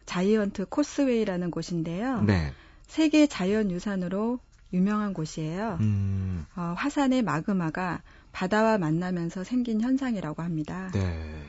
자이언트 0.05 0.65
코스웨이라는 0.65 1.51
곳인데요. 1.51 2.21
네. 2.21 2.53
세계 2.87 3.27
자연유산으로 3.27 4.39
유명한 4.75 5.13
곳이에요. 5.13 5.77
음. 5.79 6.45
어, 6.55 6.73
화산의 6.77 7.23
마그마가 7.23 8.01
바다와 8.31 8.77
만나면서 8.77 9.43
생긴 9.43 9.81
현상이라고 9.81 10.43
합니다. 10.43 10.91
네. 10.93 11.45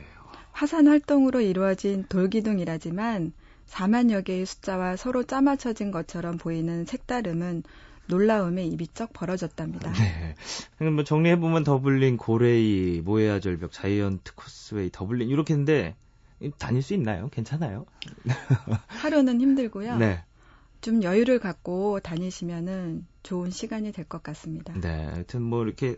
화산 0.53 0.87
활동으로 0.87 1.41
이루어진 1.41 2.05
돌기둥이라지만 2.07 3.33
4만여 3.67 4.23
개의 4.23 4.45
숫자와 4.45 4.95
서로 4.95 5.23
짜맞춰진 5.23 5.91
것처럼 5.91 6.37
보이는 6.37 6.85
색다름은 6.85 7.63
놀라움에 8.07 8.65
입이 8.65 8.87
쩍 8.93 9.11
벌어졌답니다. 9.11 9.91
네. 9.91 10.89
뭐 10.89 11.03
정리해보면 11.03 11.65
더블린, 11.65 12.15
고레이, 12.15 13.01
모에아 13.01 13.41
절벽, 13.41 13.73
자이언트 13.73 14.35
코스웨이, 14.35 14.89
더블린 14.91 15.27
이렇게 15.27 15.53
했는데 15.53 15.95
다닐 16.57 16.81
수 16.81 16.93
있나요? 16.93 17.27
괜찮아요? 17.29 17.85
하루는 18.87 19.41
힘들고요. 19.41 19.97
네. 19.97 20.23
좀 20.81 21.03
여유를 21.03 21.39
갖고 21.39 21.99
다니시면은 21.99 23.05
좋은 23.27 23.51
시간이 23.51 23.91
될 23.91 24.05
것 24.07 24.23
같습니다. 24.23 24.73
네. 24.79 25.05
하여튼 25.05 25.41
뭐 25.41 25.63
이렇게 25.63 25.97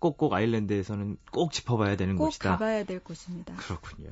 꼭꼭 0.00 0.32
아일랜드에서는 0.34 1.16
꼭 1.30 1.52
짚어봐야 1.52 1.96
되는 1.96 2.16
꼭 2.16 2.24
곳이다. 2.26 2.50
꼭 2.50 2.58
가봐야 2.58 2.84
될 2.84 2.98
곳입니다. 2.98 3.54
그렇군요. 3.54 4.10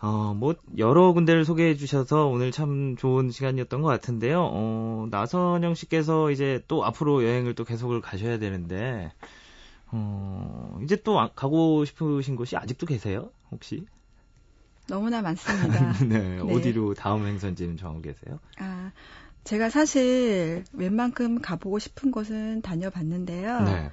어, 0.00 0.34
뭐 0.34 0.54
여러 0.78 1.12
군데를 1.12 1.44
소개해 1.44 1.76
주셔서 1.76 2.26
오늘 2.26 2.50
참 2.52 2.96
좋은 2.96 3.30
시간이었던 3.30 3.82
것 3.82 3.88
같은데요. 3.88 4.48
어, 4.50 5.06
나선영 5.10 5.74
씨께서 5.74 6.30
이제 6.30 6.64
또 6.68 6.84
앞으로 6.84 7.22
여행을 7.22 7.54
또 7.54 7.64
계속을 7.64 8.00
가셔야 8.00 8.38
되는데 8.38 9.12
어, 9.92 10.80
이제 10.82 10.96
또 11.02 11.16
가고 11.36 11.84
싶으신 11.84 12.34
곳이 12.34 12.56
아직도 12.56 12.86
계세요? 12.86 13.30
혹시? 13.50 13.84
너무나 14.88 15.20
많습니다. 15.22 15.92
네, 16.08 16.38
네, 16.42 16.54
어디로 16.54 16.94
다음 16.94 17.26
행선지는 17.26 17.76
정하고 17.76 18.00
계세요? 18.00 18.40
아, 18.58 18.90
제가 19.44 19.70
사실 19.70 20.64
웬만큼 20.72 21.40
가보고 21.40 21.78
싶은 21.78 22.10
곳은 22.10 22.62
다녀봤는데요. 22.62 23.60
네. 23.62 23.90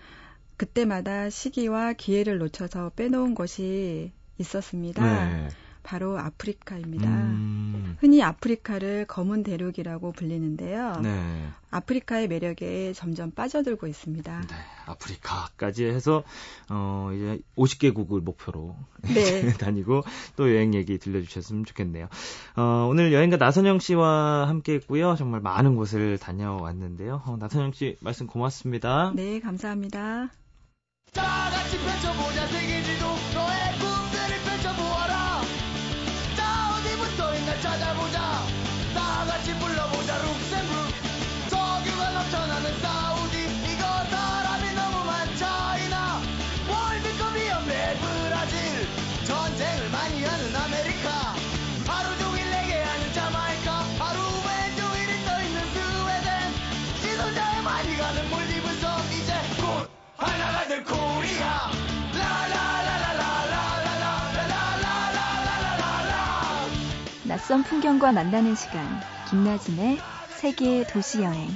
그때마다 0.58 1.30
시기와 1.30 1.94
기회를 1.94 2.40
놓쳐서 2.40 2.92
빼놓은 2.96 3.36
곳이 3.36 4.12
있었습니다. 4.38 5.30
네. 5.30 5.50
바로 5.88 6.20
아프리카입니다. 6.20 7.08
음. 7.08 7.96
흔히 8.02 8.22
아프리카를 8.22 9.06
검은 9.08 9.44
대륙이라고 9.44 10.12
불리는데요. 10.12 11.00
네. 11.02 11.48
아프리카의 11.72 12.28
매력에 12.28 12.92
점점 12.92 13.32
빠져들고 13.32 13.88
있습니다. 13.88 14.42
네, 14.42 14.56
아프리카까지 14.86 15.86
해서 15.86 16.26
어 16.70 17.12
이제 17.16 17.40
50개국을 17.56 18.20
목표로 18.20 18.76
네. 19.04 19.54
다니고 19.58 20.04
또 20.36 20.54
여행 20.54 20.74
얘기 20.74 20.98
들려주셨으면 20.98 21.64
좋겠네요. 21.64 22.10
어, 22.58 22.88
오늘 22.90 23.14
여행가 23.14 23.38
나선영 23.38 23.80
씨와 23.80 24.50
함께했고요. 24.50 25.16
정말 25.16 25.40
많은 25.40 25.78
곳을 25.78 26.18
다녀왔는데요. 26.18 27.24
어, 27.26 27.38
나선영 27.38 27.72
씨 27.72 27.96
말씀 28.02 28.28
고맙습니다. 28.28 29.14
네, 29.16 29.40
감사합니다. 29.40 30.32
낯선 67.48 67.64
풍경과 67.64 68.12
만나는 68.12 68.56
시간 68.56 68.86
김나진의 69.30 70.00
세계 70.28 70.86
도시 70.86 71.22
여행 71.22 71.48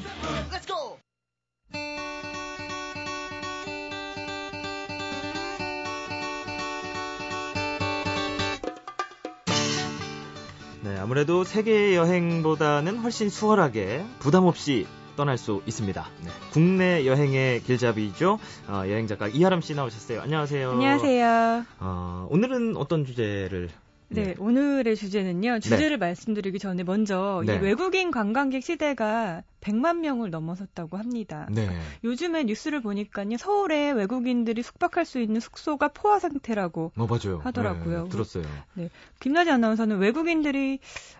네, 10.81 10.97
아무래도 10.97 11.43
세계 11.43 11.97
여행보다는 11.97 12.99
훨씬 12.99 13.29
수월하게 13.29 14.05
부담 14.19 14.45
없이 14.45 14.87
떠날 15.17 15.37
수 15.37 15.61
있습니다. 15.65 16.07
네, 16.23 16.29
국내 16.53 17.05
여행의 17.05 17.63
길잡이죠. 17.63 18.39
어, 18.69 18.83
여행 18.85 19.07
작가 19.07 19.27
이하람 19.27 19.59
씨 19.59 19.75
나오셨어요. 19.75 20.21
안녕하세요. 20.21 20.71
안녕하세요. 20.71 21.65
어, 21.81 22.27
오늘은 22.29 22.77
어떤 22.77 23.03
주제를 23.03 23.69
네, 24.11 24.23
네, 24.23 24.35
오늘의 24.37 24.95
주제는요. 24.95 25.59
주제를 25.59 25.91
네. 25.91 25.97
말씀드리기 25.97 26.59
전에 26.59 26.83
먼저 26.83 27.41
네. 27.45 27.55
이 27.55 27.59
외국인 27.59 28.11
관광객 28.11 28.61
시대가 28.63 29.43
100만 29.61 29.99
명을 29.99 30.29
넘어섰다고 30.29 30.97
합니다. 30.97 31.47
네. 31.49 31.69
요즘에 32.03 32.43
뉴스를 32.43 32.81
보니까요. 32.81 33.37
서울에 33.37 33.91
외국인들이 33.91 34.61
숙박할 34.63 35.05
수 35.05 35.19
있는 35.19 35.39
숙소가 35.39 35.89
포화 35.89 36.19
상태라고 36.19 36.91
어. 36.97 37.07
하더라고요. 37.43 38.03
네, 38.03 38.09
들었어요. 38.09 38.43
네. 38.73 38.89
김나지 39.19 39.51
아나운서는 39.51 39.97
외국인들이 39.99 40.79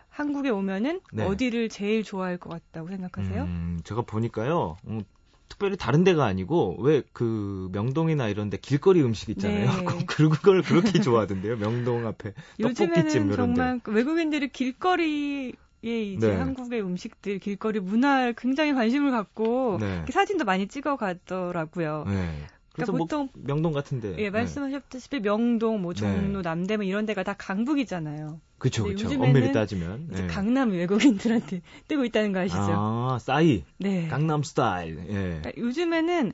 한국에 0.09 0.49
오면은 0.49 0.99
네. 1.13 1.23
어디를 1.23 1.69
제일 1.69 2.03
좋아할 2.03 2.37
것 2.37 2.49
같다고 2.49 2.89
생각하세요? 2.89 3.43
음, 3.43 3.79
제가 3.85 4.01
보니까요. 4.01 4.75
음, 4.87 5.03
특별히 5.51 5.75
다른 5.75 6.03
데가 6.05 6.25
아니고 6.25 6.77
왜 6.79 7.03
그 7.13 7.69
명동이나 7.73 8.29
이런 8.29 8.49
데 8.49 8.57
길거리 8.57 9.01
음식 9.03 9.29
있잖아요. 9.29 9.69
네. 9.69 9.75
그걸 10.07 10.61
그렇게 10.61 10.99
좋아하던데요. 11.01 11.57
명동 11.57 12.07
앞에 12.07 12.33
떡볶이집 12.61 13.25
이런 13.25 13.35
정말 13.35 13.79
데. 13.83 13.91
외국인들이 13.91 14.47
길거리 14.49 15.53
예, 15.83 16.01
이제 16.03 16.27
네. 16.27 16.35
한국의 16.35 16.81
음식들, 16.81 17.39
길거리 17.39 17.79
문화에 17.79 18.33
굉장히 18.37 18.73
관심을 18.73 19.11
갖고 19.11 19.77
네. 19.79 20.05
사진도 20.11 20.45
많이 20.45 20.67
찍어 20.67 20.95
가더라고요. 20.95 22.05
네. 22.07 22.45
그러니까 22.73 22.91
뭐 22.91 22.99
보통 22.99 23.29
뭐 23.33 23.43
명동 23.45 23.73
같은데. 23.73 24.15
예, 24.17 24.29
말씀하셨다시피 24.29 25.19
명동, 25.19 25.81
뭐 25.81 25.93
종로, 25.93 26.41
네. 26.41 26.49
남대문 26.49 26.85
이런 26.85 27.05
데가 27.05 27.23
다 27.23 27.33
강북이잖아요. 27.37 28.39
그렇죠, 28.57 28.83
그렇죠. 28.83 29.09
엄밀히 29.09 29.51
따지면 29.51 30.07
네. 30.09 30.27
강남 30.27 30.71
외국인들한테 30.71 31.61
뜨고 31.87 32.05
있다는 32.05 32.31
거 32.31 32.39
아시죠? 32.39 32.59
아, 32.59 33.17
싸이. 33.19 33.63
네. 33.77 34.07
강남 34.07 34.43
스타일. 34.43 34.99
예. 35.09 35.13
그러니까 35.13 35.51
요즘에는 35.57 36.31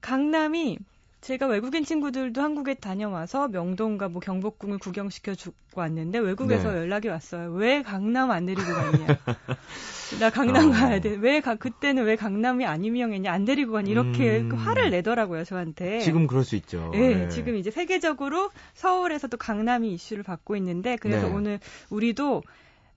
강남이 0.00 0.78
제가 1.24 1.46
외국인 1.46 1.86
친구들도 1.86 2.42
한국에 2.42 2.74
다녀와서 2.74 3.48
명동과 3.48 4.10
뭐 4.10 4.20
경복궁을 4.20 4.76
구경시켜 4.76 5.34
주고 5.34 5.56
왔는데 5.74 6.18
외국에서 6.18 6.70
네. 6.70 6.80
연락이 6.80 7.08
왔어요. 7.08 7.50
왜 7.52 7.82
강남 7.82 8.30
안 8.30 8.44
데리고 8.44 8.62
갔냐? 8.62 9.06
나 10.20 10.28
강남 10.28 10.68
어. 10.68 10.72
가야 10.72 11.00
돼. 11.00 11.16
왜 11.18 11.40
가, 11.40 11.54
그때는 11.54 12.04
왜 12.04 12.16
강남이 12.16 12.66
안 12.66 12.84
유명했냐? 12.84 13.32
안 13.32 13.46
데리고 13.46 13.72
가냐? 13.72 13.90
이렇게 13.90 14.40
음. 14.40 14.50
그 14.50 14.56
화를 14.56 14.90
내더라고요, 14.90 15.44
저한테. 15.44 16.00
지금 16.00 16.26
그럴 16.26 16.44
수 16.44 16.56
있죠. 16.56 16.90
네, 16.92 17.14
네. 17.14 17.28
지금 17.30 17.56
이제 17.56 17.70
세계적으로 17.70 18.50
서울에서도 18.74 19.34
강남이 19.38 19.94
이슈를 19.94 20.24
받고 20.24 20.56
있는데 20.56 20.96
그래서 20.96 21.26
네. 21.28 21.32
오늘 21.32 21.58
우리도 21.88 22.42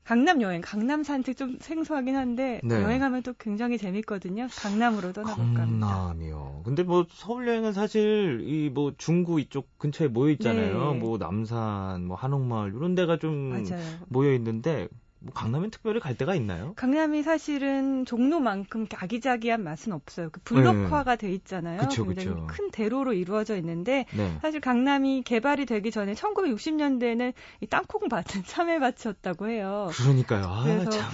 강남 0.08 0.41
여행, 0.41 0.62
강남 0.62 1.04
산책 1.04 1.36
좀 1.36 1.58
생소하긴 1.60 2.15
한데 2.15 2.62
네. 2.63 2.82
여행하면 2.82 3.24
또 3.24 3.34
굉장히 3.38 3.78
재밌거든요. 3.78 4.48
강남으로 4.58 5.12
떠나볼까 5.12 5.62
합니다. 5.63 5.86
강남이요. 5.88 6.62
근데 6.63 6.84
뭐 6.84 7.06
서울 7.10 7.46
여행은 7.46 7.74
사실 7.74 8.39
이 8.43 8.70
뭐 8.74 8.93
중구 8.98 9.41
이쪽 9.41 9.78
근처에 9.78 10.08
모여 10.08 10.32
있잖아요. 10.32 10.93
네. 10.93 11.00
뭐 11.00 11.17
남산, 11.17 12.06
뭐 12.06 12.15
한옥마을 12.15 12.74
이런 12.74 12.96
데가 12.96 13.17
좀 13.17 13.50
맞아요. 13.50 13.84
모여 14.08 14.34
있는데 14.36 14.88
뭐 15.20 15.34
강남엔 15.34 15.72
특별히 15.72 16.00
갈 16.00 16.16
데가 16.16 16.36
있나요? 16.36 16.74
강남이 16.76 17.24
사실은 17.24 18.06
종로만큼 18.06 18.88
아기자기한 18.96 19.64
맛은 19.64 19.92
없어요. 19.92 20.30
그 20.32 20.40
블록화가 20.42 21.16
네. 21.16 21.28
돼 21.28 21.34
있잖아요. 21.34 21.80
그쵸, 21.82 22.06
굉장히 22.06 22.30
그쵸. 22.30 22.48
큰 22.48 22.72
대로로 22.72 23.14
이루어져 23.14 23.56
있는데 23.58 24.06
네. 24.16 24.38
사실 24.42 24.62
강남이 24.62 25.24
개발이 25.24 25.66
되기 25.66 25.90
전에 25.90 26.14
1960년대에는 26.14 27.34
이 27.62 27.68
땅콩밭은 27.68 28.44
참외밭이었다고 28.46 29.48
해요. 29.48 29.90
그러니까요. 29.94 30.46
아, 30.46 30.64
그래서 30.64 30.90
참. 30.92 31.10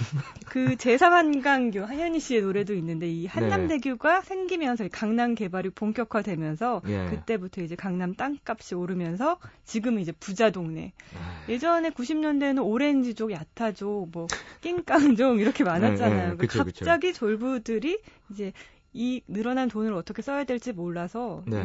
그 0.46 0.76
제3한강교 0.76 1.86
한현희 1.86 2.20
씨의 2.20 2.42
노래도 2.42 2.74
있는데 2.74 3.10
이 3.10 3.26
한남대교가 3.26 4.20
네. 4.20 4.26
생기면서 4.26 4.86
강남 4.92 5.34
개발이 5.34 5.70
본격화되면서 5.70 6.82
예. 6.88 7.06
그때부터 7.06 7.62
이제 7.62 7.74
강남 7.74 8.14
땅값이 8.14 8.74
오르면서 8.74 9.38
지금은 9.64 10.02
이제 10.02 10.12
부자 10.12 10.50
동네. 10.50 10.92
아. 11.16 11.44
예전에 11.48 11.90
90년대에는 11.90 12.64
오렌지족, 12.64 13.32
야타 13.32 13.72
족 13.94 14.08
뭐 14.10 14.26
낑깡종 14.60 15.38
이렇게 15.38 15.62
많았잖아요. 15.64 16.22
네, 16.22 16.30
네, 16.30 16.36
그쵸, 16.36 16.64
갑자기 16.64 17.08
그쵸. 17.08 17.18
졸부들이 17.18 18.00
이제 18.30 18.52
이 18.92 19.22
늘어난 19.28 19.68
돈을 19.68 19.92
어떻게 19.92 20.22
써야 20.22 20.44
될지 20.44 20.72
몰라서 20.72 21.42
네. 21.46 21.64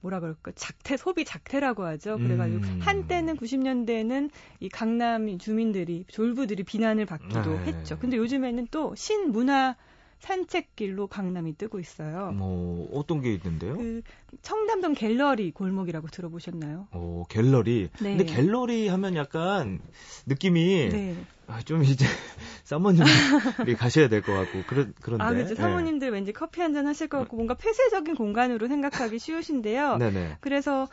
뭐라 0.00 0.20
그럴까 0.20 0.52
작태 0.54 0.96
소비 0.96 1.24
작태라고 1.24 1.84
하죠. 1.84 2.16
그래가지고 2.18 2.58
음. 2.58 2.78
한때는 2.80 3.36
90년대에는 3.36 4.30
이 4.60 4.68
강남 4.68 5.38
주민들이 5.38 6.04
졸부들이 6.08 6.64
비난을 6.64 7.06
받기도 7.06 7.58
네. 7.58 7.64
했죠. 7.66 7.98
근데 7.98 8.16
요즘에는 8.16 8.68
또 8.70 8.94
신문화 8.94 9.76
산책길로 10.20 11.06
강남이 11.08 11.56
뜨고 11.56 11.80
있어요. 11.80 12.30
뭐 12.32 12.88
어떤 12.92 13.20
게 13.20 13.32
있는데요? 13.34 13.76
그 13.76 14.02
청담동 14.42 14.92
갤러리 14.94 15.50
골목이라고 15.50 16.08
들어보셨나요? 16.08 16.88
어 16.92 17.24
갤러리. 17.28 17.88
네. 18.00 18.16
근데 18.16 18.24
갤러리 18.24 18.88
하면 18.88 19.16
약간 19.16 19.80
느낌이 20.26 20.88
네. 20.90 21.16
아, 21.46 21.60
좀 21.62 21.82
이제 21.82 22.04
사모님이 22.64 23.74
가셔야 23.76 24.08
될 24.08 24.22
것 24.22 24.32
같고 24.34 24.62
그런 24.66 24.94
그런데. 25.00 25.24
아 25.24 25.32
그렇죠. 25.32 25.54
사모님들 25.56 26.10
네. 26.10 26.14
왠지 26.14 26.32
커피 26.32 26.60
한 26.60 26.70
잔 26.74 26.86
하실 26.86 27.08
것 27.08 27.18
같고 27.18 27.34
뭔가 27.36 27.54
폐쇄적인 27.54 28.14
공간으로 28.14 28.68
생각하기 28.68 29.18
쉬우신데요. 29.18 29.96
네네. 29.96 30.36
그래서 30.40 30.86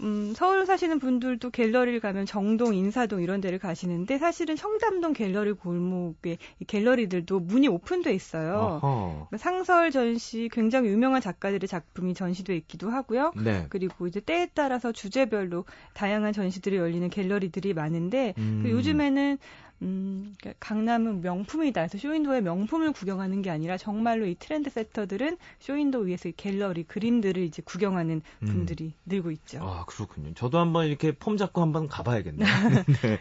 음, 0.00 0.32
서울 0.34 0.66
사시는 0.66 0.98
분들도 0.98 1.50
갤러리를 1.50 1.98
가면 2.00 2.26
정동, 2.26 2.74
인사동 2.74 3.22
이런 3.22 3.40
데를 3.40 3.58
가시는데 3.58 4.18
사실은 4.18 4.56
청담동 4.56 5.12
갤러리 5.12 5.52
골목에 5.52 6.38
갤러리들도 6.66 7.40
문이 7.40 7.68
오픈돼 7.68 8.12
있어요. 8.12 8.80
어허. 8.82 9.28
상설 9.36 9.90
전시 9.90 10.48
굉장히 10.52 10.88
유명한 10.88 11.20
작가들의 11.20 11.68
작품이 11.68 12.14
전시돼 12.14 12.56
있기도 12.56 12.90
하고요. 12.90 13.32
네. 13.36 13.66
그리고 13.68 14.06
이제 14.06 14.20
때에 14.20 14.48
따라서 14.54 14.92
주제별로 14.92 15.64
다양한 15.94 16.32
전시들이 16.32 16.76
열리는 16.76 17.08
갤러리들이 17.08 17.74
많은데 17.74 18.34
음. 18.38 18.60
그 18.62 18.70
요즘에는 18.70 19.38
음, 19.84 20.34
그러니까 20.40 20.58
강남은 20.66 21.20
명품이다. 21.20 21.82
그래서 21.82 21.98
쇼윈도의 21.98 22.42
명품을 22.42 22.92
구경하는 22.92 23.42
게 23.42 23.50
아니라 23.50 23.76
정말로 23.76 24.26
이 24.26 24.34
트렌드 24.34 24.70
세터들은 24.70 25.36
쇼윈도 25.60 26.00
위에서 26.00 26.30
갤러리 26.36 26.84
그림들을 26.84 27.42
이제 27.42 27.62
구경하는 27.64 28.22
음. 28.42 28.46
분들이 28.46 28.86
음. 28.86 28.92
늘고 29.06 29.30
있죠. 29.32 29.58
아 29.62 29.84
그렇군요. 29.86 30.32
저도 30.34 30.58
한번 30.58 30.86
이렇게 30.86 31.12
폼 31.12 31.36
잡고 31.36 31.60
한번 31.60 31.86
가봐야겠네요. 31.88 32.48
네. 33.02 33.18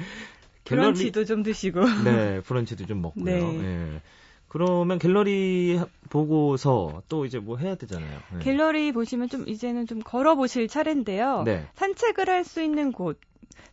갤러리... 0.63 0.93
브런치도 0.93 1.25
좀 1.25 1.43
드시고. 1.43 1.81
네, 2.05 2.41
브런치도 2.41 2.85
좀 2.85 3.01
먹고요. 3.01 3.25
네. 3.25 3.41
네. 3.41 4.01
그러면 4.47 4.99
갤러리 4.99 5.79
보고서 6.11 7.01
또 7.09 7.25
이제 7.25 7.39
뭐 7.39 7.57
해야 7.57 7.73
되잖아요. 7.75 8.19
네. 8.33 8.39
갤러리 8.39 8.91
보시면 8.91 9.27
좀 9.27 9.49
이제는 9.49 9.87
좀 9.87 9.99
걸어보실 9.99 10.67
차례인데요. 10.67 11.41
네. 11.43 11.65
산책을 11.73 12.29
할 12.29 12.43
수 12.45 12.61
있는 12.61 12.91
곳, 12.91 13.19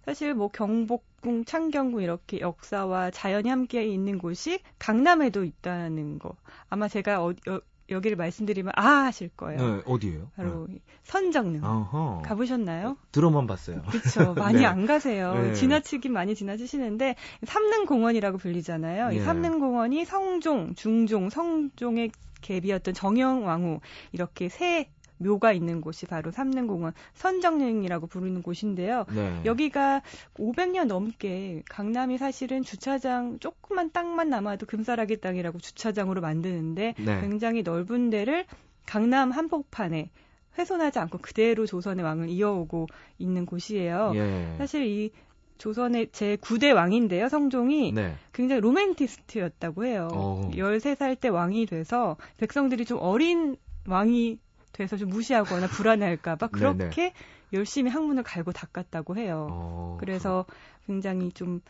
사실 0.06 0.32
뭐 0.32 0.48
경복 0.48 1.04
궁, 1.20 1.44
창경궁 1.44 2.02
이렇게 2.02 2.40
역사와 2.40 3.10
자연이 3.10 3.48
함께 3.48 3.86
있는 3.86 4.18
곳이 4.18 4.60
강남에도 4.78 5.44
있다는 5.44 6.18
거. 6.18 6.36
아마 6.68 6.88
제가 6.88 7.24
어, 7.24 7.34
여, 7.48 7.60
여기를 7.90 8.16
말씀드리면 8.16 8.72
아 8.76 9.04
하실 9.04 9.28
거예요. 9.30 9.76
네, 9.76 9.82
어디예요? 9.84 10.30
바로 10.36 10.66
네. 10.68 10.78
선정릉. 11.02 11.64
어허. 11.64 12.22
가보셨나요? 12.24 12.96
들어만 13.12 13.46
봤어요. 13.46 13.82
그렇죠. 13.82 14.34
많이 14.38 14.60
네. 14.60 14.64
안 14.64 14.86
가세요. 14.86 15.34
네. 15.34 15.54
지나치긴 15.54 16.12
많이 16.12 16.34
지나치시는데 16.34 17.16
삼릉공원이라고 17.44 18.38
불리잖아요. 18.38 19.12
이 19.12 19.16
예. 19.16 19.20
삼릉공원이 19.20 20.04
성종, 20.04 20.74
중종, 20.76 21.30
성종의 21.30 22.12
갭이었던 22.42 22.94
정영왕후 22.94 23.80
이렇게 24.12 24.48
세 24.48 24.88
묘가 25.20 25.52
있는 25.52 25.80
곳이 25.80 26.06
바로 26.06 26.30
삼릉공원 26.30 26.92
선정릉이라고 27.14 28.06
부르는 28.06 28.42
곳인데요. 28.42 29.04
네. 29.14 29.42
여기가 29.44 30.02
500년 30.34 30.86
넘게 30.86 31.62
강남이 31.68 32.18
사실은 32.18 32.62
주차장 32.62 33.38
조그만 33.38 33.90
땅만 33.92 34.30
남아도 34.30 34.66
금사라기 34.66 35.20
땅이라고 35.20 35.58
주차장으로 35.58 36.20
만드는데 36.20 36.94
네. 36.98 37.20
굉장히 37.20 37.62
넓은 37.62 38.10
데를 38.10 38.46
강남 38.86 39.30
한복판에 39.30 40.10
훼손하지 40.58 40.98
않고 40.98 41.18
그대로 41.18 41.66
조선의 41.66 42.04
왕을 42.04 42.28
이어오고 42.28 42.86
있는 43.18 43.46
곳이에요. 43.46 44.12
예. 44.14 44.54
사실 44.58 44.84
이 44.86 45.10
조선의 45.58 46.08
제 46.12 46.36
9대 46.36 46.74
왕인데요, 46.74 47.28
성종이 47.28 47.92
네. 47.92 48.14
굉장히 48.32 48.62
로맨티스트였다고 48.62 49.84
해요. 49.84 50.08
오. 50.10 50.16
어. 50.16 50.50
13살 50.54 51.20
때 51.20 51.28
왕이 51.28 51.66
돼서 51.66 52.16
백성들이 52.38 52.84
좀 52.86 52.98
어린 53.00 53.56
왕이 53.86 54.38
돼서 54.72 54.96
좀 54.96 55.08
무시하거나 55.10 55.68
불안해할까봐 55.68 56.48
그렇게 56.52 56.96
네네. 56.96 57.12
열심히 57.52 57.90
학문을 57.90 58.22
갈고 58.22 58.52
닦았다고 58.52 59.16
해요. 59.16 59.48
어, 59.50 59.96
그래서 60.00 60.46
굉장히 60.86 61.32
좀 61.32 61.60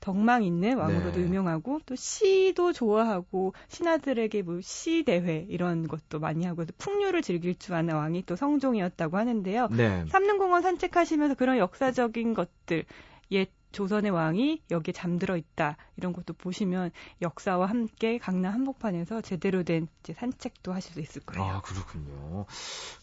덕망 0.00 0.42
있는 0.42 0.76
왕으로도 0.78 1.20
네. 1.20 1.26
유명하고 1.26 1.80
또 1.86 1.94
시도 1.94 2.72
좋아하고 2.72 3.54
신하들에게 3.68 4.42
뭐 4.42 4.60
시 4.60 5.04
대회 5.04 5.46
이런 5.48 5.86
것도 5.86 6.18
많이 6.18 6.44
하고 6.44 6.64
풍류를 6.78 7.22
즐길 7.22 7.56
줄 7.56 7.74
아는 7.74 7.94
왕이 7.94 8.24
또 8.26 8.34
성종이었다고 8.36 9.16
하는데요. 9.16 9.68
네. 9.68 10.04
삼릉공원 10.08 10.62
산책하시면서 10.62 11.36
그런 11.36 11.56
역사적인 11.58 12.34
것들 12.34 12.84
옛 13.30 13.48
조선의 13.72 14.10
왕이 14.10 14.62
여기에 14.70 14.92
잠들어 14.92 15.36
있다 15.36 15.76
이런 15.96 16.12
것도 16.12 16.34
보시면 16.34 16.90
역사와 17.20 17.66
함께 17.66 18.18
강남 18.18 18.52
한복판에서 18.54 19.20
제대로 19.22 19.62
된 19.62 19.88
산책도 20.14 20.72
하실 20.72 20.94
수 20.94 21.00
있을 21.00 21.22
거예요. 21.22 21.44
아 21.44 21.60
그렇군요. 21.62 22.46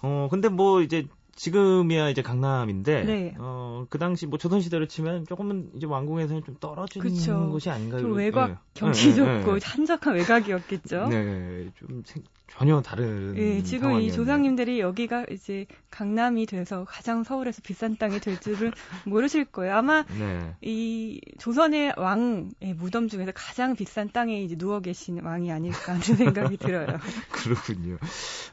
어 0.02 0.28
근데 0.30 0.50
뭐 0.50 0.82
이제 0.82 1.08
지금이야 1.40 2.10
이제 2.10 2.22
강남인데 2.22 3.04
네. 3.06 3.34
어그 3.40 3.98
당시 3.98 4.26
뭐 4.26 4.38
조선 4.38 4.60
시대로 4.60 4.88
치면 4.88 5.26
조금은 5.26 5.72
이제 5.74 5.86
왕궁에서는 5.86 6.44
좀 6.44 6.58
떨어진 6.60 7.02
그쵸. 7.02 7.50
곳이 7.50 7.70
아닌가요? 7.70 8.02
좀 8.02 8.12
외곽 8.12 8.50
네. 8.50 8.56
경치 8.74 9.12
네, 9.12 9.16
좋고 9.16 9.58
네. 9.58 9.60
한적한 9.64 10.16
외곽이었겠죠. 10.16 11.08
네, 11.08 11.70
좀 11.76 12.04
생, 12.06 12.24
전혀 12.48 12.82
다른. 12.82 13.36
네, 13.36 13.64
지금 13.64 13.84
상황이었네요. 13.84 14.10
이 14.10 14.14
조상님들이 14.14 14.80
여기가 14.82 15.28
이제 15.32 15.66
강남이 15.92 16.46
돼서 16.46 16.84
가장 16.84 17.24
서울에서 17.24 17.62
비싼 17.64 17.96
땅이 17.96 18.20
될 18.20 18.38
줄은 18.42 18.74
모르실 19.06 19.46
거예요. 19.46 19.76
아마 19.76 20.04
네. 20.04 20.56
이 20.60 21.22
조선의 21.38 21.94
왕의 21.96 22.74
무덤 22.76 23.08
중에서 23.08 23.32
가장 23.34 23.78
비싼 23.78 24.12
땅에 24.12 24.42
이제 24.42 24.58
누워 24.58 24.82
계신 24.82 25.24
왕이 25.24 25.54
아닐까 25.54 25.94
하는 25.94 26.02
생각이 26.02 26.58
들어요. 26.58 26.88
그렇군요. 27.32 27.98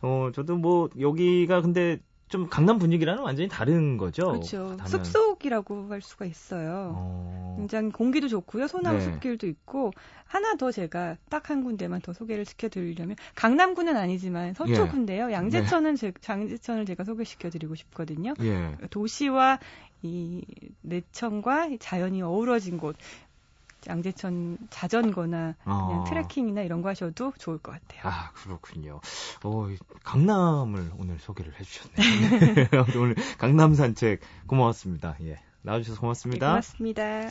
어, 0.03 0.31
저도 0.33 0.57
뭐 0.57 0.89
여기가 1.01 1.63
근데 1.63 1.99
좀 2.29 2.49
강남 2.49 2.79
분위기랑은 2.79 3.23
완전히 3.23 3.49
다른 3.49 3.97
거죠. 3.97 4.33
그렇죠. 4.33 4.77
가면. 4.79 4.87
숲속이라고 4.87 5.91
할 5.91 6.01
수가 6.01 6.25
있어요. 6.25 6.93
어... 6.97 7.55
굉장히 7.57 7.91
공기도 7.91 8.29
좋고요. 8.29 8.67
소나무 8.67 8.99
네. 8.99 9.05
숲길도 9.05 9.47
있고 9.47 9.93
하나 10.25 10.57
더 10.57 10.71
제가 10.73 11.17
딱 11.31 11.47
한 11.51 11.63
군데만 11.63 12.01
더 12.01 12.13
소개를 12.13 12.45
시켜드리려면 12.45 13.15
강남구는 13.37 13.97
아니지만 13.97 14.55
서초구인데요. 14.55 15.29
예. 15.29 15.33
양재천은 15.33 15.95
네. 15.95 16.13
제, 16.13 16.13
양재천을 16.29 16.85
제가 16.85 17.05
소개시켜드리고 17.05 17.77
싶거든요. 17.77 18.35
예. 18.41 18.75
도시와 18.91 19.61
이 20.03 20.45
내천과 20.83 21.71
자연이 21.79 22.23
어우러진 22.23 22.79
곳. 22.79 22.97
양재천 23.89 24.59
자전거나 24.71 25.55
그냥 25.63 26.01
아. 26.01 26.05
트레킹이나 26.05 26.63
이런 26.63 26.83
거 26.83 26.89
하셔도 26.89 27.33
좋을 27.39 27.59
것 27.59 27.73
같아요. 27.73 28.01
아 28.05 28.31
그렇군요. 28.33 29.01
어, 29.45 29.69
강남을 30.05 30.93
오늘 30.99 31.19
소개를 31.19 31.53
해주셨네요. 31.59 32.87
오늘 33.01 33.15
강남 33.39 33.75
산책 33.75 34.21
고마웠습니다. 34.47 35.17
예, 35.23 35.39
나와주셔서 35.63 36.01
고맙습니다. 36.01 36.47
네, 36.47 36.51
고맙습니다. 36.51 37.31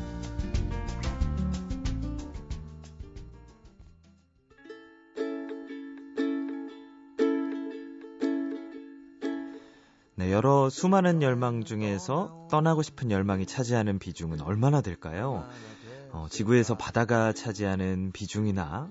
여러 10.43 10.71
수많은 10.71 11.21
열망 11.21 11.63
중에서 11.63 12.47
떠나고 12.49 12.81
싶은 12.81 13.11
열망이 13.11 13.45
차지하는 13.45 13.99
비중은 13.99 14.41
얼마나 14.41 14.81
될까요? 14.81 15.47
어, 16.09 16.25
지구에서 16.31 16.75
바다가 16.75 17.31
차지하는 17.31 18.11
비중이나 18.11 18.89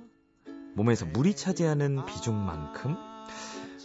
몸에서 0.76 1.06
물이 1.06 1.34
차지하는 1.34 2.06
비중만큼 2.06 2.94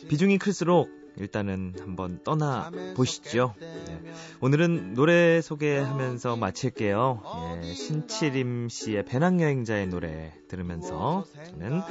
비중이 0.09 0.37
클수록 0.37 0.91
일단은 1.17 1.73
한번 1.79 2.23
떠나 2.23 2.69
보시죠. 2.95 3.55
네. 3.59 4.13
오늘은 4.41 4.93
노래 4.93 5.41
소개하면서 5.41 6.35
마칠게요. 6.35 7.23
예, 7.63 7.73
신치림 7.73 8.69
씨의 8.69 9.05
배낭여행자의 9.05 9.87
노래 9.87 10.35
들으면서 10.49 11.25
저는 11.49 11.81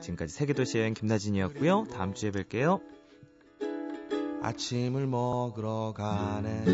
지금까지 0.00 0.34
세계도시 0.34 0.78
여행 0.78 0.92
김나진이었고요. 0.94 1.86
다음 1.92 2.14
주에 2.14 2.32
뵐게요. 2.32 2.80
아침을 4.42 5.06
먹으러 5.06 5.92
가네. 5.94 6.64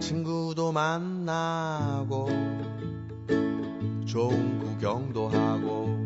친구도 0.00 0.72
만나고 0.72 2.28
좋은 4.06 4.58
구경도 4.58 5.28
하고 5.28 6.03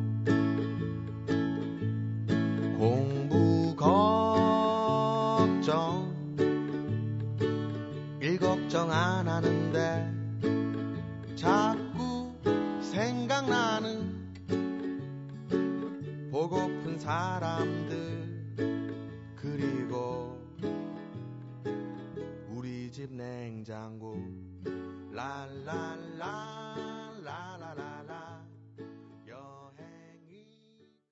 사람들 17.08 18.44
그리고 19.34 20.38
우리 22.50 22.92
집 22.92 23.10
냉장고. 23.14 24.14
랄랄라 25.10 26.87